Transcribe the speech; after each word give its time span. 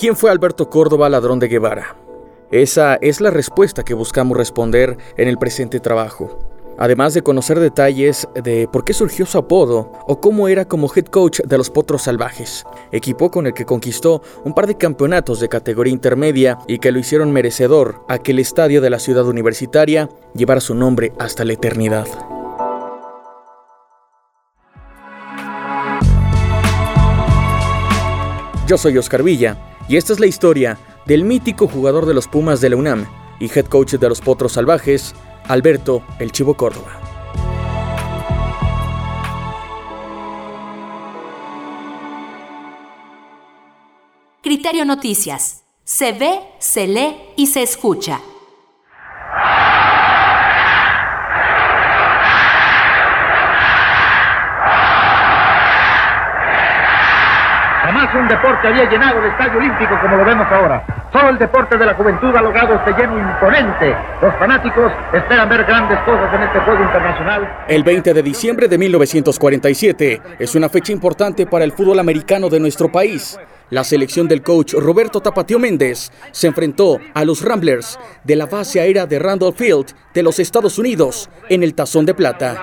¿Quién 0.00 0.16
fue 0.16 0.30
Alberto 0.30 0.70
Córdoba, 0.70 1.10
ladrón 1.10 1.40
de 1.40 1.48
Guevara? 1.48 1.94
Esa 2.50 2.94
es 3.02 3.20
la 3.20 3.28
respuesta 3.28 3.82
que 3.82 3.92
buscamos 3.92 4.34
responder 4.34 4.96
en 5.18 5.28
el 5.28 5.36
presente 5.36 5.78
trabajo. 5.78 6.38
Además 6.78 7.12
de 7.12 7.20
conocer 7.20 7.60
detalles 7.60 8.26
de 8.32 8.66
por 8.66 8.82
qué 8.82 8.94
surgió 8.94 9.26
su 9.26 9.36
apodo 9.36 9.92
o 10.06 10.18
cómo 10.18 10.48
era 10.48 10.64
como 10.64 10.90
head 10.90 11.04
coach 11.04 11.40
de 11.40 11.58
los 11.58 11.68
Potros 11.68 12.04
Salvajes, 12.04 12.64
equipo 12.92 13.30
con 13.30 13.46
el 13.46 13.52
que 13.52 13.66
conquistó 13.66 14.22
un 14.42 14.54
par 14.54 14.66
de 14.66 14.78
campeonatos 14.78 15.38
de 15.38 15.50
categoría 15.50 15.92
intermedia 15.92 16.56
y 16.66 16.78
que 16.78 16.92
lo 16.92 16.98
hicieron 16.98 17.30
merecedor 17.30 18.02
a 18.08 18.16
que 18.16 18.30
el 18.30 18.38
estadio 18.38 18.80
de 18.80 18.88
la 18.88 19.00
ciudad 19.00 19.26
universitaria 19.26 20.08
llevara 20.34 20.62
su 20.62 20.74
nombre 20.74 21.12
hasta 21.18 21.44
la 21.44 21.52
eternidad. 21.52 22.06
Yo 28.66 28.78
soy 28.78 28.96
Oscar 28.96 29.22
Villa 29.22 29.66
y 29.90 29.96
esta 29.96 30.12
es 30.12 30.20
la 30.20 30.26
historia 30.26 30.78
del 31.04 31.24
mítico 31.24 31.66
jugador 31.66 32.06
de 32.06 32.14
los 32.14 32.28
Pumas 32.28 32.60
de 32.60 32.70
la 32.70 32.76
UNAM 32.76 33.06
y 33.40 33.46
head 33.46 33.66
coach 33.66 33.94
de 33.94 34.08
los 34.08 34.20
Potros 34.20 34.52
Salvajes, 34.52 35.16
Alberto 35.48 36.04
El 36.20 36.30
Chivo 36.30 36.54
Córdoba. 36.54 37.00
Criterio 44.42 44.84
Noticias. 44.84 45.64
Se 45.82 46.12
ve, 46.12 46.38
se 46.60 46.86
lee 46.86 47.16
y 47.36 47.48
se 47.48 47.64
escucha. 47.64 48.20
Jamás 58.00 58.14
un 58.14 58.28
deporte 58.28 58.66
había 58.66 58.88
llenado 58.88 59.18
el 59.18 59.30
estadio 59.30 59.58
olímpico 59.58 59.94
como 60.00 60.16
lo 60.16 60.24
vemos 60.24 60.46
ahora. 60.50 60.82
Solo 61.12 61.28
el 61.28 61.38
deporte 61.38 61.76
de 61.76 61.84
la 61.84 61.92
juventud 61.92 62.34
ha 62.34 62.40
logrado 62.40 62.74
este 62.76 62.92
lleno 62.92 63.18
imponente. 63.18 63.94
Los 64.22 64.34
fanáticos 64.36 64.90
esperan 65.12 65.48
ver 65.50 65.64
grandes 65.64 65.98
cosas 66.00 66.32
en 66.32 66.42
este 66.44 66.60
juego 66.60 66.82
internacional. 66.82 67.64
El 67.68 67.84
20 67.84 68.14
de 68.14 68.22
diciembre 68.22 68.68
de 68.68 68.78
1947 68.78 70.22
es 70.38 70.54
una 70.54 70.70
fecha 70.70 70.92
importante 70.92 71.44
para 71.44 71.64
el 71.64 71.72
fútbol 71.72 71.98
americano 71.98 72.48
de 72.48 72.60
nuestro 72.60 72.90
país. 72.90 73.38
La 73.70 73.84
selección 73.84 74.26
del 74.26 74.42
coach 74.42 74.74
Roberto 74.74 75.20
Tapatio 75.20 75.60
Méndez 75.60 76.10
se 76.32 76.48
enfrentó 76.48 76.98
a 77.14 77.24
los 77.24 77.42
Ramblers 77.42 78.00
de 78.24 78.34
la 78.34 78.46
base 78.46 78.80
aérea 78.80 79.06
de 79.06 79.20
Randolph 79.20 79.56
Field 79.56 79.94
de 80.12 80.24
los 80.24 80.40
Estados 80.40 80.76
Unidos 80.76 81.30
en 81.48 81.62
el 81.62 81.74
Tazón 81.74 82.04
de 82.04 82.14
Plata. 82.14 82.56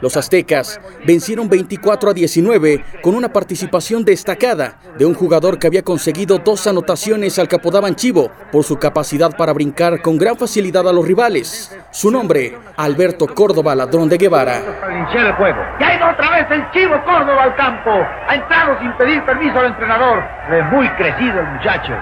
Los 0.00 0.16
aztecas 0.16 0.80
vencieron 1.06 1.48
24 1.48 2.10
a 2.10 2.14
19 2.14 2.84
con 3.00 3.14
una 3.14 3.32
participación 3.32 4.04
destacada 4.04 4.76
de 4.98 5.06
un 5.06 5.14
jugador 5.14 5.60
que 5.60 5.68
había 5.68 5.82
conseguido 5.82 6.38
dos 6.38 6.66
anotaciones 6.66 7.38
al 7.38 7.46
Capodaban 7.46 7.94
Chivo 7.94 8.32
por 8.50 8.64
su 8.64 8.76
capacidad 8.76 9.36
para 9.36 9.52
brincar 9.52 10.02
con 10.02 10.18
gran 10.18 10.36
facilidad 10.36 10.88
a 10.88 10.92
los 10.92 11.06
rivales. 11.06 11.78
Su 11.92 12.10
nombre, 12.10 12.58
Alberto 12.76 13.28
Córdoba 13.28 13.76
Ladrón 13.76 14.08
de 14.08 14.18
Guevara. 14.18 14.62
Ya 15.78 15.92
otra 16.10 16.30
vez 16.30 16.46
el 16.50 16.70
Chivo 16.72 16.94
Córdoba 17.04 17.44
al 17.44 17.56
campo 17.56 17.90
ha 18.32 18.36
entrado 18.36 18.78
sin 18.80 18.92
pedir 18.92 19.22
permiso 19.24 19.58
al 19.58 19.66
entrenador. 19.66 20.22
Es 20.50 20.64
muy 20.72 20.88
crecido 20.90 21.40
el 21.40 21.46
muchacho. 21.48 21.92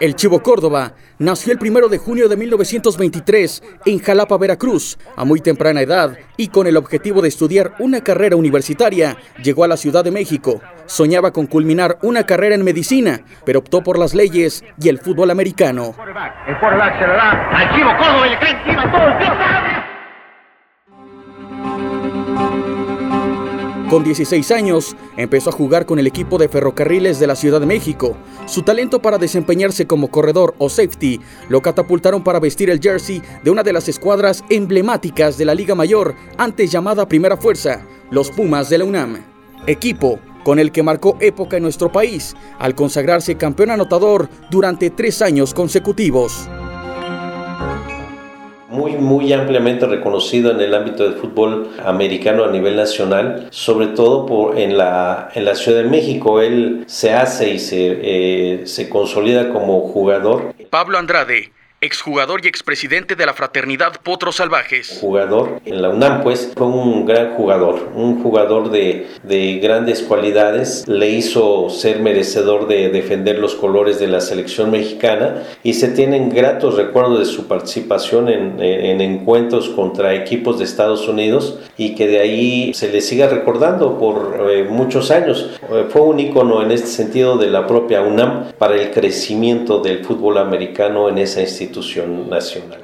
El 0.00 0.16
Chivo 0.16 0.42
Córdoba 0.42 0.92
nació 1.18 1.52
el 1.52 1.58
primero 1.58 1.88
de 1.88 1.98
junio 1.98 2.26
de 2.26 2.38
1923 2.38 3.62
en 3.84 3.98
Jalapa, 3.98 4.38
Veracruz, 4.38 4.98
a 5.14 5.26
muy 5.26 5.40
temprana 5.40 5.82
edad 5.82 6.16
y 6.38 6.48
con 6.48 6.66
el 6.66 6.78
objetivo 6.78 7.20
de 7.20 7.28
estudiar 7.28 7.74
una 7.78 8.00
carrera 8.00 8.36
universitaria, 8.36 9.16
llegó 9.42 9.64
a 9.64 9.68
la 9.68 9.76
Ciudad 9.76 10.04
de 10.04 10.10
México. 10.10 10.62
Soñaba 10.86 11.32
con 11.32 11.46
culminar 11.46 11.98
una 12.02 12.24
carrera 12.24 12.54
en 12.54 12.64
medicina, 12.64 13.20
pero 13.44 13.58
optó 13.58 13.82
por 13.82 13.98
las 13.98 14.14
leyes 14.14 14.64
y 14.80 14.88
el 14.88 14.98
fútbol 14.98 15.30
americano. 15.30 15.94
El 16.46 16.56
se 16.56 17.06
le 17.06 17.12
da 17.12 17.50
al 17.50 17.74
Chivo 17.74 17.90
Córdoba 17.98 18.26
y 18.26 18.30
le 18.30 18.38
cae 18.38 18.52
encima 18.52 18.90
todo 18.90 19.06
el 19.06 19.91
Con 23.92 24.04
16 24.04 24.50
años, 24.52 24.96
empezó 25.18 25.50
a 25.50 25.52
jugar 25.52 25.84
con 25.84 25.98
el 25.98 26.06
equipo 26.06 26.38
de 26.38 26.48
ferrocarriles 26.48 27.20
de 27.20 27.26
la 27.26 27.36
Ciudad 27.36 27.60
de 27.60 27.66
México. 27.66 28.16
Su 28.46 28.62
talento 28.62 29.02
para 29.02 29.18
desempeñarse 29.18 29.86
como 29.86 30.10
corredor 30.10 30.54
o 30.56 30.70
safety 30.70 31.20
lo 31.50 31.60
catapultaron 31.60 32.24
para 32.24 32.40
vestir 32.40 32.70
el 32.70 32.80
jersey 32.80 33.20
de 33.44 33.50
una 33.50 33.62
de 33.62 33.74
las 33.74 33.90
escuadras 33.90 34.44
emblemáticas 34.48 35.36
de 35.36 35.44
la 35.44 35.54
Liga 35.54 35.74
Mayor, 35.74 36.14
antes 36.38 36.72
llamada 36.72 37.06
Primera 37.06 37.36
Fuerza, 37.36 37.82
los 38.10 38.30
Pumas 38.30 38.70
de 38.70 38.78
la 38.78 38.86
UNAM. 38.86 39.26
Equipo 39.66 40.18
con 40.42 40.58
el 40.58 40.72
que 40.72 40.82
marcó 40.82 41.18
época 41.20 41.58
en 41.58 41.64
nuestro 41.64 41.92
país, 41.92 42.34
al 42.58 42.74
consagrarse 42.74 43.34
campeón 43.34 43.72
anotador 43.72 44.30
durante 44.50 44.88
tres 44.88 45.20
años 45.20 45.52
consecutivos 45.52 46.48
muy, 48.72 48.92
muy 48.92 49.32
ampliamente 49.32 49.86
reconocido 49.86 50.50
en 50.50 50.60
el 50.60 50.74
ámbito 50.74 51.04
del 51.04 51.14
fútbol 51.14 51.70
americano 51.84 52.44
a 52.44 52.50
nivel 52.50 52.74
nacional, 52.74 53.48
sobre 53.50 53.88
todo 53.88 54.26
por, 54.26 54.58
en, 54.58 54.76
la, 54.78 55.28
en 55.34 55.44
la 55.44 55.54
Ciudad 55.54 55.82
de 55.82 55.88
México. 55.88 56.40
Él 56.40 56.84
se 56.86 57.12
hace 57.12 57.50
y 57.50 57.58
se, 57.58 57.98
eh, 58.02 58.66
se 58.66 58.88
consolida 58.88 59.50
como 59.50 59.80
jugador. 59.80 60.54
Pablo 60.70 60.98
Andrade 60.98 61.52
exjugador 61.82 62.44
y 62.44 62.48
expresidente 62.48 63.16
de 63.16 63.26
la 63.26 63.34
fraternidad 63.34 64.00
Potros 64.04 64.36
Salvajes. 64.36 64.98
Jugador 65.00 65.60
en 65.64 65.82
la 65.82 65.88
UNAM, 65.88 66.22
pues 66.22 66.52
fue 66.56 66.68
un 66.68 67.04
gran 67.04 67.34
jugador, 67.34 67.90
un 67.96 68.22
jugador 68.22 68.70
de, 68.70 69.08
de 69.24 69.58
grandes 69.58 70.00
cualidades, 70.00 70.86
le 70.86 71.10
hizo 71.10 71.70
ser 71.70 71.98
merecedor 71.98 72.68
de 72.68 72.88
defender 72.88 73.40
los 73.40 73.56
colores 73.56 73.98
de 73.98 74.06
la 74.06 74.20
selección 74.20 74.70
mexicana 74.70 75.42
y 75.64 75.74
se 75.74 75.88
tienen 75.88 76.30
gratos 76.30 76.76
recuerdos 76.76 77.18
de 77.18 77.24
su 77.24 77.48
participación 77.48 78.28
en, 78.28 78.62
en, 78.62 79.00
encuentros 79.00 79.68
contra 79.68 80.14
equipos 80.14 80.60
de 80.60 80.64
Estados 80.64 81.08
Unidos 81.08 81.58
y 81.76 81.96
que 81.96 82.06
de 82.06 82.20
ahí 82.20 82.72
se 82.74 82.92
le 82.92 83.00
siga 83.00 83.26
recordando 83.26 83.98
por 83.98 84.48
eh, 84.52 84.62
muchos 84.62 85.10
años. 85.10 85.50
Eh, 85.68 85.86
fue 85.88 86.02
un 86.02 86.20
ícono 86.20 86.62
en 86.62 86.70
este 86.70 86.86
sentido 86.86 87.38
de 87.38 87.48
la 87.48 87.66
propia 87.66 88.02
UNAM 88.02 88.52
para 88.56 88.76
el 88.76 88.92
crecimiento 88.92 89.80
del 89.80 90.04
fútbol 90.04 90.38
americano 90.38 91.08
en 91.08 91.18
esa 91.18 91.40
institución 91.40 91.71
nacional. 92.28 92.80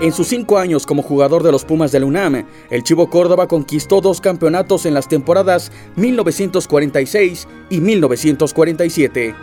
En 0.00 0.12
sus 0.12 0.28
cinco 0.28 0.58
años 0.58 0.86
como 0.86 1.02
jugador 1.02 1.42
de 1.42 1.50
los 1.50 1.64
Pumas 1.64 1.90
de 1.90 2.00
la 2.00 2.06
UNAM, 2.06 2.46
el 2.70 2.82
Chivo 2.82 3.10
Córdoba 3.10 3.48
conquistó 3.48 4.00
dos 4.00 4.20
campeonatos 4.20 4.86
en 4.86 4.94
las 4.94 5.08
temporadas 5.08 5.72
1946 5.96 7.48
y 7.70 7.80
1947. 7.80 9.34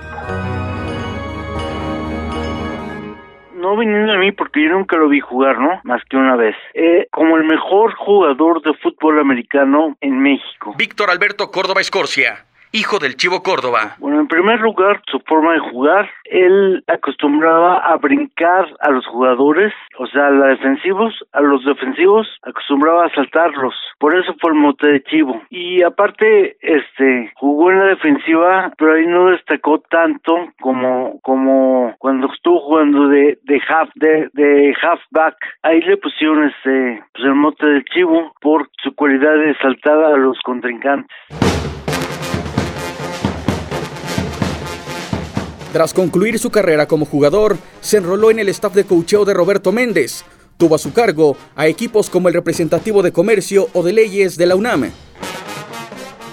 no 3.64 3.78
vinieron 3.78 4.10
a 4.10 4.18
mí 4.18 4.32
porque 4.32 4.62
yo 4.62 4.70
nunca 4.70 4.98
lo 4.98 5.08
vi 5.08 5.20
jugar, 5.20 5.58
¿no? 5.58 5.80
Más 5.84 6.02
que 6.10 6.18
una 6.18 6.36
vez. 6.36 6.56
Eh, 6.74 7.08
como 7.12 7.38
el 7.38 7.46
mejor 7.46 7.94
jugador 7.96 8.62
de 8.62 8.74
fútbol 8.76 9.20
americano 9.20 9.98
en 10.02 10.22
México. 10.22 10.76
Víctor 10.78 11.10
Alberto 11.10 11.50
Córdoba 11.50 11.82
Escorcia 11.82 12.46
hijo 12.74 12.98
del 12.98 13.16
Chivo 13.16 13.44
Córdoba. 13.44 13.96
Bueno, 14.00 14.20
en 14.20 14.28
primer 14.28 14.60
lugar, 14.60 15.02
su 15.10 15.20
forma 15.20 15.54
de 15.54 15.60
jugar, 15.60 16.10
él 16.26 16.84
acostumbraba 16.88 17.78
a 17.78 17.96
brincar 17.98 18.68
a 18.80 18.90
los 18.90 19.06
jugadores, 19.06 19.72
o 20.00 20.08
sea, 20.08 20.28
a 20.28 20.32
los 20.32 20.50
defensivos, 20.58 21.14
a 21.32 21.42
los 21.42 21.64
defensivos, 21.64 22.28
acostumbraba 22.42 23.06
a 23.06 23.14
saltarlos. 23.14 23.76
Por 24.00 24.18
eso 24.18 24.36
fue 24.42 24.52
el 24.52 24.58
mote 24.58 24.88
de 24.88 25.04
Chivo. 25.04 25.42
Y 25.52 25.84
aparte, 25.84 26.58
este, 26.62 27.32
jugó 27.36 27.72
en 27.72 27.80
la 27.80 27.86
defensiva, 27.86 28.74
pero 28.78 28.96
ahí 28.96 29.06
no 29.06 29.28
destacó 29.30 29.80
tanto 29.80 30.36
como, 30.60 31.20
como 31.22 31.96
cuando 32.00 32.28
estuvo 32.34 32.60
jugando 32.60 33.08
de, 33.08 33.38
de 33.44 33.62
half, 33.68 33.90
de, 33.94 34.76
halfback. 34.82 35.36
Ahí 35.62 35.80
le 35.82 35.98
pusieron 35.98 36.46
este, 36.46 37.04
pues 37.14 37.24
el 37.24 37.36
mote 37.36 37.66
de 37.68 37.84
Chivo 37.86 38.34
por 38.42 38.68
su 38.82 38.96
cualidad 38.96 39.36
de 39.36 39.56
saltar 39.62 40.04
a 40.04 40.18
los 40.18 40.40
contrincantes. 40.42 41.83
Tras 45.74 45.92
concluir 45.92 46.38
su 46.38 46.52
carrera 46.52 46.88
como 46.88 47.08
jugador, 47.08 47.58
se 47.82 47.98
enroló 47.98 48.30
en 48.30 48.38
el 48.38 48.48
staff 48.50 48.76
de 48.76 48.84
coacheo 48.84 49.26
de 49.26 49.34
Roberto 49.34 49.72
Méndez. 49.72 50.24
Tuvo 50.56 50.76
a 50.76 50.78
su 50.78 50.94
cargo 50.94 51.36
a 51.56 51.66
equipos 51.66 52.12
como 52.12 52.28
el 52.28 52.36
representativo 52.36 53.02
de 53.02 53.12
comercio 53.12 53.68
o 53.74 53.82
de 53.82 53.92
leyes 53.92 54.38
de 54.38 54.46
la 54.46 54.56
UNAM. 54.56 54.92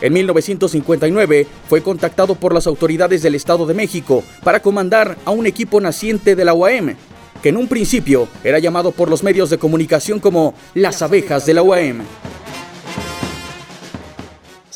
En 0.02 0.12
1959 0.12 1.46
fue 1.70 1.82
contactado 1.82 2.34
por 2.34 2.52
las 2.52 2.66
autoridades 2.66 3.22
del 3.22 3.34
Estado 3.34 3.64
de 3.64 3.72
México 3.72 4.22
para 4.44 4.60
comandar 4.60 5.16
a 5.24 5.30
un 5.30 5.46
equipo 5.46 5.80
naciente 5.80 6.36
de 6.36 6.44
la 6.44 6.52
UAM, 6.52 6.96
que 7.42 7.48
en 7.48 7.56
un 7.56 7.66
principio 7.66 8.28
era 8.44 8.58
llamado 8.58 8.92
por 8.92 9.08
los 9.08 9.22
medios 9.22 9.48
de 9.48 9.56
comunicación 9.56 10.20
como 10.20 10.52
las 10.74 11.00
abejas 11.00 11.46
de 11.46 11.54
la 11.54 11.62
UAM. 11.62 12.02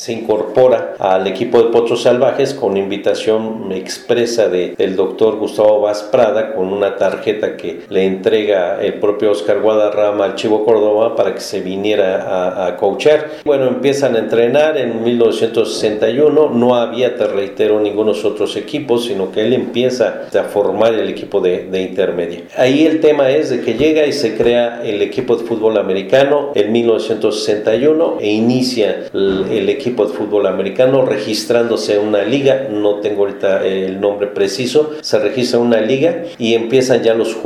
Se 0.05 0.13
incorpora 0.13 0.97
al 0.99 1.27
equipo 1.27 1.63
de 1.63 1.71
Potros 1.71 2.03
Salvajes 2.03 2.53
con 2.53 2.77
invitación 2.77 3.73
expresa 3.73 4.51
de, 4.51 4.75
del 4.77 4.97
doctor 4.97 5.37
Gustavo 5.37 5.81
Vaz 5.81 6.03
Prada 6.03 6.53
con 6.53 6.75
una 6.75 6.97
tarjeta 6.97 7.57
que 7.57 7.81
le 7.89 8.05
entrega 8.05 8.83
el 8.83 9.01
propio 9.01 9.31
Oscar 9.31 9.61
Guadarrama 9.63 10.27
al 10.27 10.35
Chivo 10.35 10.63
Córdoba 10.63 11.17
para 11.17 11.33
que 11.33 11.41
se 11.41 11.63
viniera 11.63 12.23
a, 12.23 12.67
a 12.67 12.77
coachar. 12.77 13.31
Bueno, 13.47 13.67
empiezan 13.67 14.15
a 14.17 14.19
entrenar 14.19 14.77
en 14.77 15.03
1961, 15.03 16.51
no 16.51 16.75
había, 16.75 17.17
te 17.17 17.27
reitero, 17.27 17.81
ningunos 17.81 18.27
otros 18.27 18.57
equipos, 18.57 19.07
sino 19.07 19.33
que 19.33 19.41
él 19.41 19.55
empieza 19.55 20.25
a 20.39 20.43
formar 20.43 20.93
el 20.93 21.09
equipo 21.09 21.41
de, 21.41 21.65
de 21.65 21.81
intermedia. 21.81 22.43
Ahí 22.59 22.85
el 22.85 23.01
tema 23.01 23.31
es 23.31 23.49
de 23.49 23.63
que 23.63 23.73
llega 23.73 24.05
y 24.05 24.13
se 24.13 24.37
crea 24.37 24.83
el 24.85 25.01
equipo 25.01 25.37
de 25.37 25.45
fútbol 25.45 25.79
americano 25.79 26.53
en 26.55 26.73
1961 26.73 28.19
e 28.21 28.31
inicia 28.31 29.09
el, 29.15 29.47
el 29.51 29.71
equipo 29.71 29.94
de 29.95 30.13
fútbol 30.13 30.47
americano 30.47 31.05
registrándose 31.05 31.95
en 31.95 32.09
una 32.09 32.23
liga, 32.23 32.69
no 32.71 33.01
tengo 33.01 33.27
ahorita 33.27 33.65
el 33.65 34.01
nombre 34.01 34.27
preciso, 34.27 34.93
se 35.01 35.19
registra 35.19 35.61
una 35.61 35.81
liga 35.81 36.25
y 36.39 36.55
empiezan 36.55 37.03
ya 37.03 37.15
los, 37.15 37.37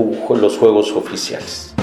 los 0.41 0.57
juegos 0.57 0.93
oficiales. 0.93 1.75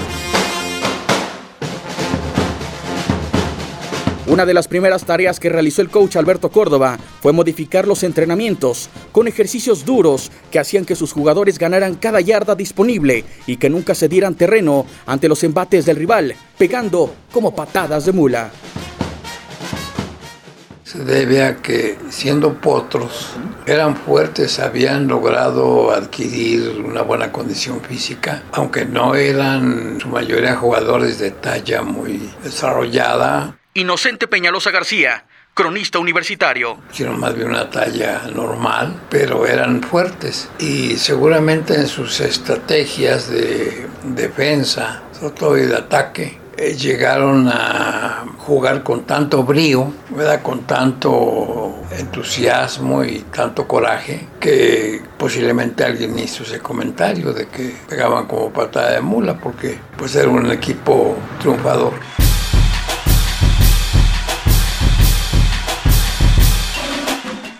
Una 4.28 4.44
de 4.44 4.54
las 4.54 4.66
primeras 4.66 5.04
tareas 5.04 5.38
que 5.38 5.48
realizó 5.48 5.82
el 5.82 5.88
coach 5.88 6.16
Alberto 6.16 6.50
Córdoba 6.50 6.98
fue 7.20 7.32
modificar 7.32 7.86
los 7.86 8.02
entrenamientos 8.02 8.90
con 9.12 9.28
ejercicios 9.28 9.84
duros 9.84 10.32
que 10.50 10.58
hacían 10.58 10.84
que 10.84 10.96
sus 10.96 11.12
jugadores 11.12 11.60
ganaran 11.60 11.94
cada 11.94 12.20
yarda 12.20 12.56
disponible 12.56 13.24
y 13.46 13.56
que 13.56 13.70
nunca 13.70 13.94
se 13.94 14.08
dieran 14.08 14.34
terreno 14.34 14.84
ante 15.06 15.28
los 15.28 15.44
embates 15.44 15.86
del 15.86 15.96
rival, 15.96 16.34
pegando 16.58 17.14
como 17.30 17.54
patadas 17.54 18.04
de 18.04 18.12
mula. 18.12 18.50
Se 20.86 21.00
debe 21.00 21.42
a 21.42 21.56
que 21.56 21.98
siendo 22.10 22.60
potros 22.60 23.30
eran 23.66 23.96
fuertes, 23.96 24.60
habían 24.60 25.08
logrado 25.08 25.90
adquirir 25.90 26.78
una 26.78 27.02
buena 27.02 27.32
condición 27.32 27.80
física, 27.80 28.44
aunque 28.52 28.84
no 28.84 29.16
eran 29.16 29.98
su 30.00 30.06
mayoría 30.06 30.54
jugadores 30.54 31.18
de 31.18 31.32
talla 31.32 31.82
muy 31.82 32.30
desarrollada, 32.44 33.58
Inocente 33.74 34.28
Peñalosa 34.28 34.70
García, 34.70 35.24
cronista 35.54 35.98
universitario. 35.98 36.78
Hicieron 36.92 37.18
más 37.18 37.34
bien 37.34 37.48
una 37.48 37.68
talla 37.68 38.22
normal, 38.32 39.02
pero 39.10 39.44
eran 39.44 39.82
fuertes 39.82 40.48
y 40.60 40.98
seguramente 40.98 41.74
en 41.74 41.88
sus 41.88 42.20
estrategias 42.20 43.28
de 43.28 43.88
defensa, 44.04 45.02
sobre 45.18 45.34
todo 45.34 45.58
y 45.58 45.62
de 45.62 45.76
ataque, 45.76 46.45
eh, 46.56 46.74
llegaron 46.74 47.48
a 47.48 48.24
jugar 48.38 48.82
con 48.82 49.04
tanto 49.04 49.42
brío, 49.42 49.92
¿verdad? 50.10 50.42
con 50.42 50.62
tanto 50.62 51.74
entusiasmo 51.98 53.04
y 53.04 53.20
tanto 53.34 53.66
coraje, 53.68 54.28
que 54.40 55.02
posiblemente 55.18 55.84
alguien 55.84 56.18
hizo 56.18 56.44
ese 56.44 56.60
comentario 56.60 57.32
de 57.32 57.48
que 57.48 57.74
pegaban 57.88 58.26
como 58.26 58.50
patada 58.50 58.92
de 58.92 59.00
mula, 59.00 59.38
porque 59.38 59.78
pues 59.96 60.14
era 60.16 60.28
un 60.28 60.50
equipo 60.50 61.16
triunfador. 61.40 61.92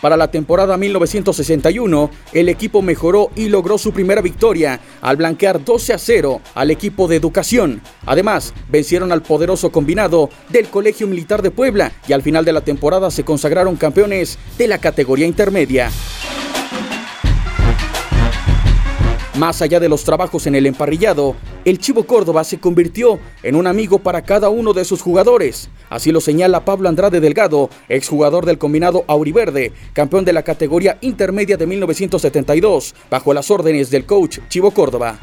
Para 0.06 0.16
la 0.16 0.30
temporada 0.30 0.76
1961, 0.76 2.10
el 2.32 2.48
equipo 2.48 2.80
mejoró 2.80 3.32
y 3.34 3.48
logró 3.48 3.76
su 3.76 3.92
primera 3.92 4.22
victoria 4.22 4.78
al 5.00 5.16
blanquear 5.16 5.64
12 5.64 5.94
a 5.94 5.98
0 5.98 6.40
al 6.54 6.70
equipo 6.70 7.08
de 7.08 7.16
educación. 7.16 7.82
Además, 8.04 8.54
vencieron 8.68 9.10
al 9.10 9.22
poderoso 9.22 9.72
combinado 9.72 10.30
del 10.48 10.68
Colegio 10.68 11.08
Militar 11.08 11.42
de 11.42 11.50
Puebla 11.50 11.90
y 12.06 12.12
al 12.12 12.22
final 12.22 12.44
de 12.44 12.52
la 12.52 12.60
temporada 12.60 13.10
se 13.10 13.24
consagraron 13.24 13.74
campeones 13.74 14.38
de 14.56 14.68
la 14.68 14.78
categoría 14.78 15.26
intermedia. 15.26 15.90
Más 19.38 19.60
allá 19.60 19.80
de 19.80 19.90
los 19.90 20.02
trabajos 20.02 20.46
en 20.46 20.54
el 20.54 20.64
emparrillado, 20.64 21.36
el 21.66 21.78
Chivo 21.78 22.04
Córdoba 22.04 22.42
se 22.42 22.58
convirtió 22.58 23.18
en 23.42 23.54
un 23.54 23.66
amigo 23.66 23.98
para 23.98 24.22
cada 24.22 24.48
uno 24.48 24.72
de 24.72 24.86
sus 24.86 25.02
jugadores. 25.02 25.68
Así 25.90 26.10
lo 26.10 26.22
señala 26.22 26.64
Pablo 26.64 26.88
Andrade 26.88 27.20
Delgado, 27.20 27.68
exjugador 27.90 28.46
del 28.46 28.56
combinado 28.56 29.04
Auriverde, 29.08 29.72
campeón 29.92 30.24
de 30.24 30.32
la 30.32 30.42
categoría 30.42 30.96
intermedia 31.02 31.58
de 31.58 31.66
1972, 31.66 32.94
bajo 33.10 33.34
las 33.34 33.50
órdenes 33.50 33.90
del 33.90 34.06
coach 34.06 34.38
Chivo 34.48 34.70
Córdoba. 34.70 35.18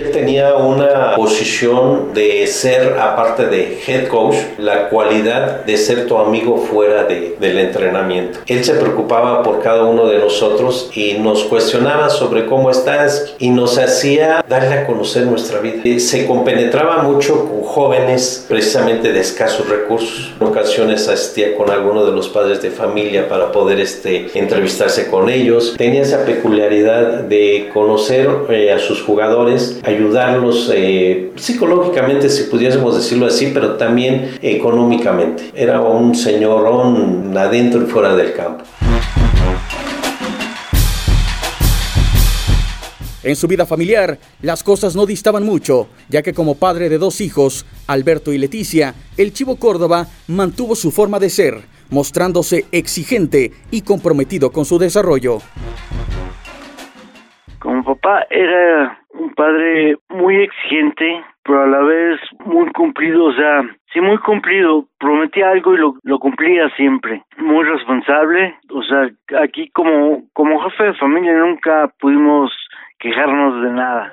Él 0.00 0.12
tenía 0.12 0.54
una 0.54 1.14
posición 1.14 2.14
de 2.14 2.46
ser, 2.46 2.96
aparte 2.98 3.46
de 3.46 3.78
head 3.86 4.08
coach, 4.08 4.34
la 4.56 4.88
cualidad 4.88 5.66
de 5.66 5.76
ser 5.76 6.06
tu 6.06 6.16
amigo 6.16 6.56
fuera 6.56 7.04
de, 7.04 7.36
del 7.38 7.58
entrenamiento. 7.58 8.38
Él 8.46 8.64
se 8.64 8.74
preocupaba 8.74 9.42
por 9.42 9.60
cada 9.60 9.84
uno 9.84 10.06
de 10.06 10.18
nosotros 10.18 10.90
y 10.94 11.14
nos 11.18 11.44
cuestionaba 11.44 12.08
sobre 12.08 12.46
cómo 12.46 12.70
estás 12.70 13.34
y 13.38 13.50
nos 13.50 13.76
hacía 13.76 14.42
darle 14.48 14.74
a 14.74 14.86
conocer 14.86 15.26
nuestra 15.26 15.60
vida. 15.60 15.82
Se 16.00 16.26
compenetraba 16.26 17.02
mucho 17.02 17.44
con 17.44 17.62
jóvenes 17.62 18.46
precisamente 18.48 19.12
de 19.12 19.20
escasos 19.20 19.68
recursos. 19.68 20.32
En 20.40 20.46
ocasiones 20.46 21.08
asistía 21.08 21.54
con 21.56 21.70
alguno 21.70 22.06
de 22.06 22.12
los 22.12 22.28
padres 22.30 22.62
de 22.62 22.70
familia 22.70 23.28
para 23.28 23.52
poder 23.52 23.80
este, 23.80 24.30
entrevistarse 24.34 25.10
con 25.10 25.28
ellos. 25.28 25.74
Tenía 25.76 26.02
esa 26.02 26.24
peculiaridad 26.24 27.20
de 27.24 27.68
conocer 27.74 28.30
eh, 28.48 28.72
a 28.72 28.78
sus 28.78 29.02
jugadores 29.02 29.78
ayudarlos 29.90 30.70
eh, 30.74 31.32
psicológicamente, 31.36 32.28
si 32.28 32.44
pudiésemos 32.50 32.96
decirlo 32.96 33.26
así, 33.26 33.50
pero 33.52 33.76
también 33.76 34.38
económicamente. 34.42 35.50
Era 35.54 35.80
un 35.80 36.14
señorón 36.14 37.36
adentro 37.36 37.82
y 37.82 37.86
fuera 37.86 38.14
del 38.14 38.32
campo. 38.32 38.64
En 43.22 43.36
su 43.36 43.46
vida 43.46 43.66
familiar, 43.66 44.16
las 44.40 44.64
cosas 44.64 44.96
no 44.96 45.04
distaban 45.04 45.44
mucho, 45.44 45.88
ya 46.08 46.22
que 46.22 46.32
como 46.32 46.54
padre 46.54 46.88
de 46.88 46.96
dos 46.96 47.20
hijos, 47.20 47.66
Alberto 47.86 48.32
y 48.32 48.38
Leticia, 48.38 48.94
el 49.18 49.34
Chivo 49.34 49.56
Córdoba 49.56 50.06
mantuvo 50.26 50.74
su 50.74 50.90
forma 50.90 51.18
de 51.18 51.28
ser, 51.28 51.60
mostrándose 51.90 52.64
exigente 52.72 53.52
y 53.70 53.82
comprometido 53.82 54.50
con 54.50 54.64
su 54.64 54.78
desarrollo. 54.78 55.40
Como 57.58 57.84
papá 57.84 58.26
era 58.30 59.04
un 59.20 59.34
padre 59.34 59.96
muy 60.08 60.36
exigente, 60.36 61.22
pero 61.44 61.62
a 61.62 61.66
la 61.66 61.80
vez 61.80 62.20
muy 62.46 62.70
cumplido, 62.72 63.26
o 63.26 63.32
sea, 63.34 63.62
sí 63.92 64.00
muy 64.00 64.16
cumplido, 64.18 64.86
prometía 64.98 65.50
algo 65.50 65.74
y 65.74 65.78
lo, 65.78 65.94
lo 66.02 66.18
cumplía 66.18 66.68
siempre, 66.76 67.22
muy 67.36 67.64
responsable, 67.64 68.54
o 68.70 68.82
sea, 68.82 69.10
aquí 69.42 69.68
como, 69.70 70.22
como 70.32 70.60
jefe 70.62 70.84
de 70.84 70.94
familia 70.94 71.34
nunca 71.34 71.92
pudimos 72.00 72.50
quejarnos 72.98 73.62
de 73.62 73.70
nada. 73.70 74.12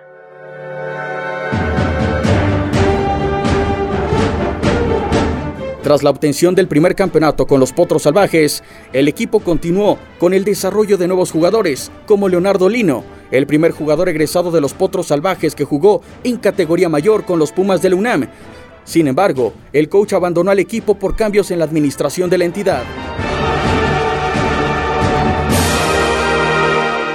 Tras 5.88 6.04
la 6.04 6.10
obtención 6.10 6.54
del 6.54 6.68
primer 6.68 6.96
campeonato 6.96 7.48
con 7.48 7.62
los 7.62 7.72
Potros 7.72 8.04
Salvajes, 8.04 8.62
el 8.92 9.08
equipo 9.08 9.40
continuó 9.40 9.98
con 10.20 10.34
el 10.34 10.44
desarrollo 10.44 10.98
de 10.98 11.08
nuevos 11.08 11.32
jugadores, 11.32 11.94
como 12.06 12.28
Leonardo 12.28 12.68
Lino, 12.68 13.06
el 13.32 13.48
primer 13.48 13.72
jugador 13.72 14.10
egresado 14.10 14.52
de 14.52 14.60
los 14.60 14.74
Potros 14.74 15.08
Salvajes 15.08 15.56
que 15.56 15.64
jugó 15.64 16.02
en 16.26 16.36
categoría 16.40 16.90
mayor 16.90 17.24
con 17.24 17.40
los 17.40 17.54
Pumas 17.54 17.82
de 17.82 17.92
la 17.92 17.96
UNAM. 17.96 18.28
Sin 18.84 19.08
embargo, 19.08 19.54
el 19.72 19.88
coach 19.88 20.12
abandonó 20.12 20.52
al 20.52 20.60
equipo 20.60 20.96
por 20.96 21.16
cambios 21.16 21.52
en 21.52 21.60
la 21.60 21.64
administración 21.64 22.30
de 22.30 22.38
la 22.38 22.44
entidad. 22.44 22.84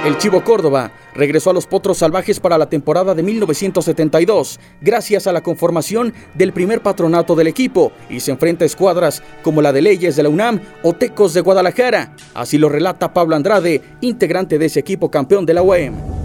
El 0.03 0.17
Chivo 0.17 0.43
Córdoba 0.43 0.91
regresó 1.15 1.51
a 1.51 1.53
los 1.53 1.65
Potros 1.65 1.99
Salvajes 1.99 2.41
para 2.41 2.57
la 2.57 2.65
temporada 2.65 3.15
de 3.15 3.23
1972, 3.23 4.59
gracias 4.81 5.27
a 5.27 5.31
la 5.31 5.39
conformación 5.39 6.13
del 6.33 6.51
primer 6.51 6.81
patronato 6.81 7.35
del 7.35 7.47
equipo, 7.47 7.93
y 8.09 8.19
se 8.19 8.31
enfrenta 8.31 8.65
a 8.65 8.67
escuadras 8.67 9.23
como 9.43 9.61
la 9.61 9.71
de 9.71 9.81
Leyes 9.81 10.17
de 10.17 10.23
la 10.23 10.29
UNAM 10.29 10.59
o 10.83 10.91
Tecos 10.91 11.33
de 11.33 11.39
Guadalajara. 11.39 12.17
Así 12.33 12.57
lo 12.57 12.67
relata 12.67 13.13
Pablo 13.13 13.37
Andrade, 13.37 13.81
integrante 14.01 14.57
de 14.57 14.65
ese 14.65 14.81
equipo 14.81 15.09
campeón 15.09 15.45
de 15.45 15.53
la 15.53 15.61
UAM. 15.61 16.22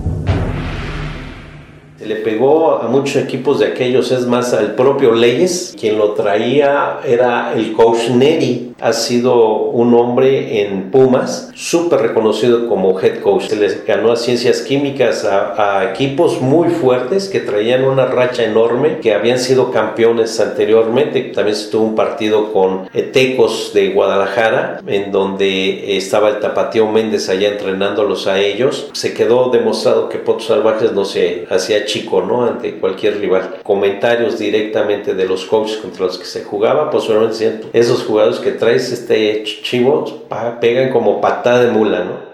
Le 2.00 2.14
pegó 2.17 2.76
a 2.76 2.87
muchos 2.87 3.17
equipos 3.17 3.59
de 3.59 3.67
aquellos, 3.67 4.12
es 4.12 4.25
más, 4.26 4.55
al 4.55 4.76
propio 4.76 5.12
Leyes, 5.14 5.75
quien 5.78 5.99
lo 5.99 6.12
traía 6.12 7.00
era 7.05 7.52
el 7.55 7.73
coach 7.73 8.11
Neri, 8.11 8.69
ha 8.81 8.93
sido 8.93 9.57
un 9.71 9.93
hombre 9.95 10.62
en 10.62 10.93
Pumas, 10.93 11.50
súper 11.55 12.00
reconocido 12.00 12.69
como 12.69 12.99
head 13.00 13.21
coach. 13.21 13.49
Se 13.49 13.57
les 13.57 13.85
ganó 13.85 14.12
a 14.12 14.17
ciencias 14.17 14.61
químicas 14.61 15.25
a, 15.25 15.81
a, 15.81 15.90
equipos 15.90 16.40
muy 16.40 16.69
fuertes 16.69 17.28
que 17.28 17.40
traían 17.40 17.85
una 17.85 18.07
racha 18.07 18.45
enorme, 18.45 18.99
que 19.00 19.12
habían 19.12 19.40
sido 19.40 19.73
campeones 19.73 20.38
anteriormente. 20.38 21.23
También 21.35 21.57
se 21.57 21.71
tuvo 21.71 21.85
un 21.85 21.97
partido 21.97 22.52
con 22.52 22.88
Tecos 23.12 23.73
de 23.75 23.88
Guadalajara, 23.88 24.81
en 24.87 25.11
donde 25.11 25.97
estaba 25.97 26.28
el 26.28 26.38
Tapatío 26.38 26.87
Méndez 26.87 27.28
allá 27.28 27.49
entrenándolos 27.49 28.28
a 28.28 28.38
ellos. 28.38 28.90
Se 28.93 29.12
quedó 29.12 29.50
demostrado 29.50 30.09
que 30.09 30.19
Potos 30.19 30.47
Salvajes 30.47 30.93
no 30.93 31.05
se 31.05 31.47
hacía 31.50 31.85
chico, 31.88 32.23
¿no? 32.23 32.45
Ante 32.45 32.75
cualquier 32.78 33.18
rival. 33.18 33.61
Comentarios 33.64 34.38
directamente 34.38 35.14
de 35.14 35.25
los 35.25 35.47
coaches 35.47 35.78
contra 35.78 36.07
los 36.07 36.18
que 36.18 36.26
se 36.26 36.45
jugaba, 36.45 36.90
posiblemente 36.90 37.33
decían, 37.33 37.61
esos 37.73 38.04
jugadores 38.04 38.38
que 38.38 38.52
traes 38.52 38.92
este 38.92 39.42
chivo 39.42 40.04
pegan 40.61 40.92
como 40.92 41.21
patada 41.21 41.64
de 41.64 41.73
mula, 41.73 42.04
¿no? 42.04 42.28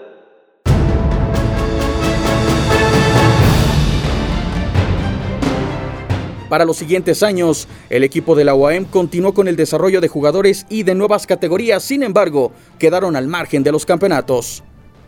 Para 6.49 6.65
los 6.65 6.77
siguientes 6.77 7.23
años, 7.23 7.67
el 7.89 8.03
equipo 8.03 8.35
de 8.35 8.45
la 8.45 8.53
UAM 8.53 8.85
continuó 8.85 9.33
con 9.33 9.47
el 9.47 9.55
desarrollo 9.55 9.99
de 9.99 10.07
jugadores 10.07 10.67
y 10.69 10.83
de 10.83 10.93
nuevas 10.93 11.25
categorías, 11.25 11.83
sin 11.83 12.03
embargo, 12.03 12.51
quedaron 12.77 13.15
al 13.15 13.27
margen 13.27 13.63
de 13.63 13.71
los 13.71 13.85
campeonatos. 13.85 14.63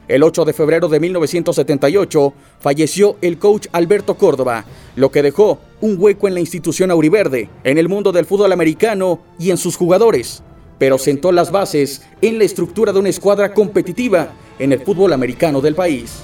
El 0.07 0.23
8 0.23 0.45
de 0.45 0.53
febrero 0.53 0.87
de 0.87 1.01
1978 1.01 2.33
falleció 2.61 3.17
el 3.21 3.37
coach 3.37 3.67
Alberto 3.73 4.15
Córdoba, 4.15 4.63
lo 4.95 5.11
que 5.11 5.21
dejó 5.21 5.59
un 5.81 5.97
hueco 5.99 6.29
en 6.29 6.33
la 6.33 6.39
institución 6.39 6.91
auriverde, 6.91 7.49
en 7.65 7.77
el 7.77 7.89
mundo 7.89 8.13
del 8.13 8.25
fútbol 8.25 8.53
americano 8.53 9.19
y 9.37 9.51
en 9.51 9.57
sus 9.57 9.75
jugadores, 9.75 10.43
pero 10.79 10.97
sentó 10.97 11.33
las 11.33 11.51
bases 11.51 12.03
en 12.21 12.37
la 12.37 12.45
estructura 12.45 12.93
de 12.93 12.99
una 12.99 13.09
escuadra 13.09 13.53
competitiva 13.53 14.29
en 14.59 14.71
el 14.71 14.79
fútbol 14.79 15.11
americano 15.11 15.59
del 15.59 15.75
país. 15.75 16.19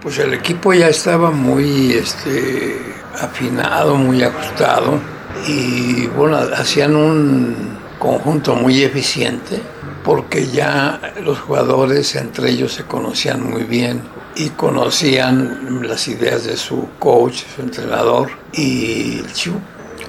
Pues 0.00 0.18
el 0.18 0.32
equipo 0.32 0.72
ya 0.72 0.88
estaba 0.88 1.30
muy 1.30 1.92
este, 1.92 2.74
afinado, 3.20 3.96
muy 3.96 4.22
ajustado 4.22 4.98
y 5.46 6.06
bueno, 6.06 6.38
hacían 6.38 6.96
un 6.96 7.78
conjunto 7.98 8.54
muy 8.56 8.82
eficiente 8.82 9.60
porque 10.04 10.46
ya 10.46 11.14
los 11.22 11.38
jugadores 11.40 12.16
entre 12.16 12.50
ellos 12.50 12.72
se 12.72 12.84
conocían 12.84 13.48
muy 13.48 13.64
bien 13.64 14.02
y 14.34 14.50
conocían 14.50 15.86
las 15.86 16.08
ideas 16.08 16.44
de 16.44 16.56
su 16.56 16.88
coach, 16.98 17.42
su 17.54 17.62
entrenador 17.62 18.30
y 18.52 19.18
el 19.18 19.32
Chivo. 19.32 19.60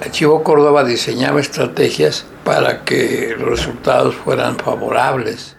El 0.02 0.10
Chivo 0.10 0.42
Córdoba 0.42 0.84
diseñaba 0.84 1.40
estrategias 1.40 2.24
para 2.44 2.84
que 2.84 3.34
los 3.38 3.48
resultados 3.48 4.14
fueran 4.16 4.56
favorables. 4.56 5.56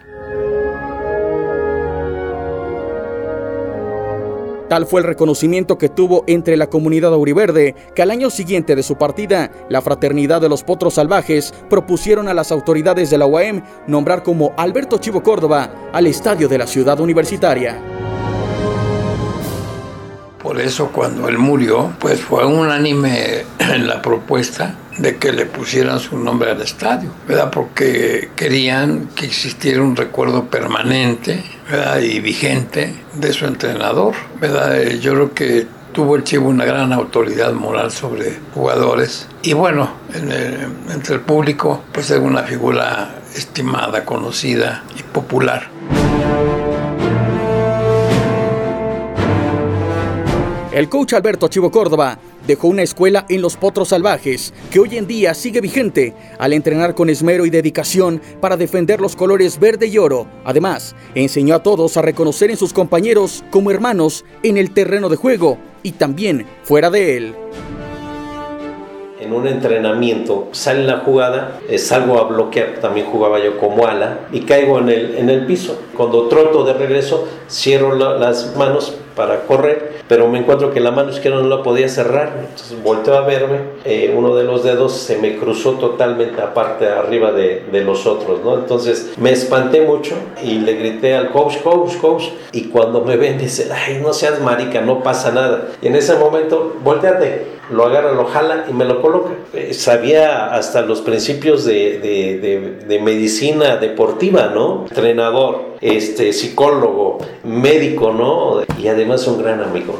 Tal 4.68 4.86
fue 4.86 5.00
el 5.00 5.06
reconocimiento 5.06 5.78
que 5.78 5.88
tuvo 5.88 6.24
entre 6.26 6.56
la 6.56 6.68
comunidad 6.68 7.12
auriverde, 7.12 7.74
que 7.94 8.02
al 8.02 8.10
año 8.10 8.30
siguiente 8.30 8.74
de 8.74 8.82
su 8.82 8.96
partida, 8.96 9.50
la 9.68 9.82
Fraternidad 9.82 10.40
de 10.40 10.48
los 10.48 10.62
Potros 10.64 10.94
Salvajes 10.94 11.52
propusieron 11.68 12.28
a 12.28 12.34
las 12.34 12.50
autoridades 12.50 13.10
de 13.10 13.18
la 13.18 13.26
UAM 13.26 13.62
nombrar 13.86 14.22
como 14.22 14.54
Alberto 14.56 14.98
Chivo 14.98 15.22
Córdoba 15.22 15.90
al 15.92 16.06
estadio 16.06 16.48
de 16.48 16.58
la 16.58 16.66
ciudad 16.66 17.00
universitaria. 17.00 17.80
Por 20.42 20.60
eso 20.60 20.90
cuando 20.92 21.28
él 21.28 21.38
murió, 21.38 21.92
pues 21.98 22.20
fue 22.20 22.44
unánime 22.44 23.44
en 23.58 23.86
la 23.86 24.02
propuesta 24.02 24.76
de 24.98 25.16
que 25.16 25.32
le 25.32 25.46
pusieran 25.46 25.98
su 25.98 26.18
nombre 26.18 26.50
al 26.50 26.60
estadio, 26.60 27.10
¿verdad? 27.26 27.50
Porque 27.50 28.30
querían 28.36 29.08
que 29.14 29.26
existiera 29.26 29.82
un 29.82 29.96
recuerdo 29.96 30.44
permanente 30.46 31.42
¿verdad? 31.68 32.00
y 32.00 32.20
vigente 32.20 32.94
de 33.14 33.32
su 33.32 33.46
entrenador, 33.46 34.14
¿verdad? 34.40 34.82
Yo 35.00 35.14
creo 35.14 35.34
que 35.34 35.66
tuvo 35.92 36.16
el 36.16 36.24
Chivo 36.24 36.48
una 36.48 36.64
gran 36.64 36.92
autoridad 36.92 37.52
moral 37.52 37.90
sobre 37.92 38.38
jugadores 38.52 39.28
y 39.42 39.52
bueno, 39.52 39.90
entre 40.12 41.14
el 41.14 41.20
público 41.20 41.84
pues 41.92 42.10
es 42.10 42.18
una 42.18 42.42
figura 42.42 43.14
estimada, 43.34 44.04
conocida 44.04 44.84
y 44.98 45.02
popular. 45.02 45.68
El 50.72 50.88
coach 50.88 51.12
Alberto 51.12 51.46
Chivo 51.46 51.70
Córdoba 51.70 52.18
dejó 52.46 52.68
una 52.68 52.82
escuela 52.82 53.26
en 53.28 53.42
Los 53.42 53.56
Potros 53.56 53.88
Salvajes 53.88 54.52
que 54.70 54.80
hoy 54.80 54.96
en 54.96 55.06
día 55.06 55.34
sigue 55.34 55.60
vigente 55.60 56.14
al 56.38 56.52
entrenar 56.52 56.94
con 56.94 57.10
esmero 57.10 57.46
y 57.46 57.50
dedicación 57.50 58.20
para 58.40 58.56
defender 58.56 59.00
los 59.00 59.16
colores 59.16 59.58
verde 59.58 59.86
y 59.86 59.98
oro. 59.98 60.26
Además, 60.44 60.94
enseñó 61.14 61.54
a 61.54 61.62
todos 61.62 61.96
a 61.96 62.02
reconocer 62.02 62.50
en 62.50 62.56
sus 62.56 62.72
compañeros 62.72 63.44
como 63.50 63.70
hermanos 63.70 64.24
en 64.42 64.56
el 64.56 64.72
terreno 64.72 65.08
de 65.08 65.16
juego 65.16 65.58
y 65.82 65.92
también 65.92 66.46
fuera 66.62 66.90
de 66.90 67.16
él 67.16 67.34
en 69.24 69.32
un 69.32 69.46
entrenamiento, 69.46 70.48
sale 70.52 70.84
la 70.84 70.98
jugada, 70.98 71.60
salgo 71.78 72.18
a 72.18 72.24
bloquear, 72.24 72.74
también 72.80 73.06
jugaba 73.06 73.42
yo 73.42 73.58
como 73.58 73.86
ala, 73.86 74.28
y 74.32 74.40
caigo 74.40 74.78
en 74.78 74.90
el, 74.90 75.14
en 75.16 75.30
el 75.30 75.46
piso. 75.46 75.80
Cuando 75.96 76.28
troto 76.28 76.64
de 76.64 76.74
regreso, 76.74 77.26
cierro 77.48 77.94
las 77.94 78.54
manos 78.56 78.94
para 79.14 79.42
correr, 79.42 79.94
pero 80.08 80.28
me 80.28 80.38
encuentro 80.38 80.72
que 80.72 80.80
la 80.80 80.90
mano 80.90 81.10
izquierda 81.10 81.40
no 81.40 81.48
la 81.48 81.62
podía 81.62 81.88
cerrar, 81.88 82.32
entonces 82.38 82.82
volteo 82.82 83.16
a 83.16 83.22
verme, 83.22 83.58
eh, 83.84 84.14
uno 84.16 84.34
de 84.34 84.44
los 84.44 84.64
dedos 84.64 84.92
se 84.92 85.18
me 85.18 85.36
cruzó 85.36 85.72
totalmente 85.72 86.40
aparte, 86.40 86.88
arriba 86.88 87.32
de, 87.32 87.64
de, 87.70 87.84
los 87.84 88.06
otros, 88.06 88.40
¿no? 88.44 88.54
Entonces 88.54 89.12
me 89.18 89.30
espanté 89.30 89.82
mucho 89.82 90.14
y 90.42 90.58
le 90.58 90.74
grité 90.74 91.14
al 91.14 91.30
coach, 91.30 91.58
coach, 91.62 91.96
coach, 91.98 92.24
y 92.52 92.64
cuando 92.64 93.02
me 93.02 93.16
ven 93.16 93.38
dice, 93.38 93.70
ay, 93.72 94.00
no 94.02 94.12
seas 94.12 94.40
marica, 94.40 94.80
no 94.80 95.02
pasa 95.02 95.30
nada. 95.32 95.68
Y 95.82 95.88
en 95.88 95.96
ese 95.96 96.16
momento, 96.16 96.74
volteate, 96.82 97.54
lo 97.70 97.84
agarra, 97.86 98.12
lo 98.12 98.26
jala 98.26 98.66
y 98.68 98.72
me 98.72 98.84
lo 98.84 99.00
coloca. 99.00 99.30
Eh, 99.52 99.74
sabía 99.74 100.54
hasta 100.54 100.82
los 100.82 101.00
principios 101.00 101.64
de, 101.64 101.98
de, 101.98 102.84
de, 102.86 102.98
medicina 103.00 103.76
deportiva, 103.76 104.50
¿no? 104.54 104.86
Entrenador, 104.88 105.73
este, 105.84 106.32
psicólogo, 106.32 107.18
médico, 107.44 108.10
¿no? 108.10 108.62
Y 108.82 108.88
además 108.88 109.26
un 109.26 109.42
gran 109.42 109.60
amigo. 109.60 109.94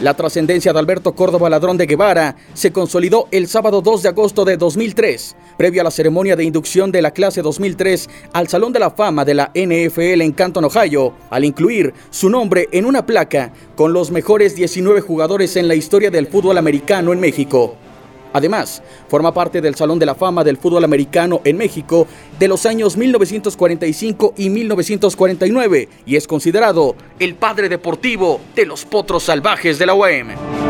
La 0.00 0.14
trascendencia 0.14 0.72
de 0.72 0.80
Alberto 0.80 1.14
Córdoba 1.14 1.48
Ladrón 1.48 1.76
de 1.78 1.86
Guevara 1.86 2.34
se 2.54 2.72
consolidó 2.72 3.28
el 3.30 3.46
sábado 3.46 3.80
2 3.80 4.02
de 4.02 4.08
agosto 4.08 4.44
de 4.44 4.56
2003, 4.56 5.36
previo 5.56 5.82
a 5.82 5.84
la 5.84 5.92
ceremonia 5.92 6.34
de 6.34 6.42
inducción 6.42 6.90
de 6.90 7.00
la 7.00 7.12
clase 7.12 7.42
2003 7.42 8.10
al 8.32 8.48
Salón 8.48 8.72
de 8.72 8.80
la 8.80 8.90
Fama 8.90 9.24
de 9.24 9.34
la 9.34 9.52
NFL 9.54 10.20
en 10.22 10.32
Canton, 10.32 10.64
Ohio, 10.64 11.14
al 11.30 11.44
incluir 11.44 11.94
su 12.10 12.28
nombre 12.28 12.68
en 12.72 12.86
una 12.86 13.06
placa 13.06 13.52
con 13.76 13.92
los 13.92 14.10
mejores 14.10 14.56
19 14.56 15.00
jugadores 15.00 15.54
en 15.54 15.68
la 15.68 15.76
historia 15.76 16.10
del 16.10 16.26
fútbol 16.26 16.58
americano 16.58 17.12
en 17.12 17.20
México. 17.20 17.76
Además, 18.32 18.82
forma 19.08 19.34
parte 19.34 19.60
del 19.60 19.74
Salón 19.74 19.98
de 19.98 20.06
la 20.06 20.14
Fama 20.14 20.44
del 20.44 20.56
Fútbol 20.56 20.84
Americano 20.84 21.40
en 21.44 21.56
México 21.56 22.06
de 22.38 22.48
los 22.48 22.66
años 22.66 22.96
1945 22.96 24.34
y 24.36 24.50
1949 24.50 25.88
y 26.06 26.16
es 26.16 26.26
considerado 26.26 26.96
el 27.18 27.34
padre 27.34 27.68
deportivo 27.68 28.40
de 28.54 28.66
los 28.66 28.84
potros 28.84 29.24
salvajes 29.24 29.78
de 29.78 29.86
la 29.86 29.94
UAM. 29.94 30.61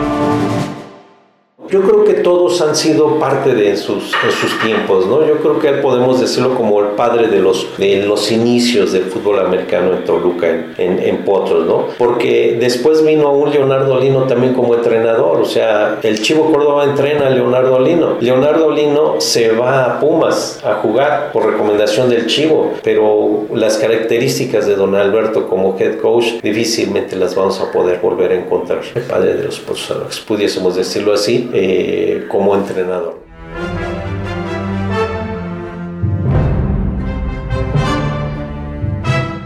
Yo 1.73 1.81
creo 1.81 2.05
que 2.05 2.13
todos 2.13 2.61
han 2.61 2.77
sido 2.77 3.19
parte 3.19 3.55
de 3.55 3.79
sus, 3.79 4.11
sus 4.11 4.59
tiempos, 4.63 5.07
¿no? 5.07 5.27
Yo 5.27 5.39
creo 5.39 5.59
que 5.59 5.69
él 5.69 5.81
podemos 5.81 6.21
decirlo 6.21 6.55
como 6.55 6.79
el 6.81 6.89
padre 6.89 7.29
de 7.29 7.39
los, 7.39 7.67
de 7.79 8.05
los 8.05 8.31
inicios 8.31 8.93
del 8.93 9.05
fútbol 9.05 9.39
americano 9.39 9.95
en 9.95 10.05
Toluca, 10.05 10.51
en, 10.51 10.99
en, 10.99 11.25
Potros, 11.25 11.65
¿no? 11.65 11.87
Porque 11.97 12.59
después 12.61 13.03
vino 13.03 13.33
un 13.33 13.51
Leonardo 13.51 13.99
Lino 13.99 14.25
también 14.25 14.53
como 14.53 14.75
entrenador, 14.75 15.41
o 15.41 15.47
sea, 15.47 15.99
el 16.03 16.21
Chivo 16.21 16.53
Córdoba 16.53 16.85
entrena 16.85 17.29
a 17.29 17.31
Leonardo 17.31 17.81
Lino. 17.81 18.19
Leonardo 18.21 18.71
Lino 18.71 19.19
se 19.23 19.53
va 19.53 19.87
a 19.87 19.99
Pumas 19.99 20.61
a 20.63 20.75
jugar 20.75 21.33
por 21.33 21.47
recomendación 21.47 22.11
del 22.11 22.27
Chivo, 22.27 22.73
pero 22.83 23.47
las 23.55 23.79
características 23.79 24.67
de 24.67 24.75
don 24.75 24.95
Alberto 24.95 25.49
como 25.49 25.75
head 25.79 26.01
coach 26.01 26.43
difícilmente 26.43 27.17
las 27.17 27.35
vamos 27.35 27.61
a 27.61 27.73
poder 27.73 28.01
volver 28.01 28.33
a 28.33 28.35
encontrar. 28.35 28.83
El 28.95 29.03
padre 29.05 29.37
de 29.37 29.45
los 29.45 29.59
Potros, 29.59 30.21
pudiésemos 30.29 30.77
decirlo 30.77 31.15
así 31.15 31.49
eh, 31.65 32.27
como 32.29 32.57
entrenador. 32.57 33.23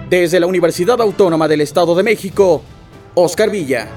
Desde 0.09 0.41
la 0.41 0.47
Universidad 0.47 0.99
Autónoma 1.03 1.47
del 1.47 1.61
Estado 1.61 1.95
de 1.95 2.03
México, 2.03 2.63
Oscar 3.15 3.51
Villa. 3.51 3.89